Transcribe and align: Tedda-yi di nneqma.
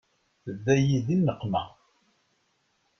Tedda-yi 0.43 0.97
di 1.07 1.15
nneqma. 1.19 1.63